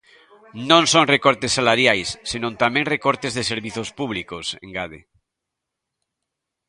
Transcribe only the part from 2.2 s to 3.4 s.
senón tamén recortes